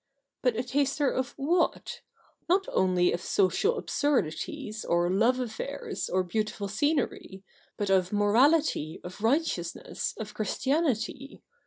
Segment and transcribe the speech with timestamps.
[0.41, 2.01] But a taster of what?
[2.49, 7.43] Not only of social absurdities, or love affairs, or beautiful scenery,
[7.77, 11.43] but of morality, of righteousness, of Christianity.